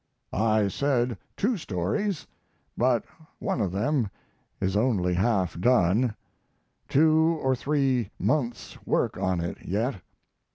I 0.33 0.67
said 0.67 1.15
two 1.37 1.57
stories, 1.57 2.25
but 2.75 3.05
one 3.37 3.61
of 3.61 3.71
them 3.71 4.09
is 4.59 4.75
only 4.75 5.13
half 5.13 5.59
done; 5.61 6.15
two 6.89 7.39
or 7.43 7.55
three 7.55 8.09
months' 8.17 8.83
work 8.87 9.15
on 9.19 9.39
it 9.41 9.59
yet. 9.63 9.97